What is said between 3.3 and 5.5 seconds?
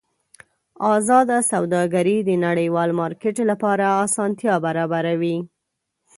لپاره اسانتیا برابروي.